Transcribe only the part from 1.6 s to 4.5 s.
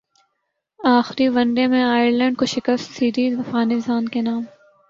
میں ائرلینڈ کو شکستسیریز افغانستان کے نام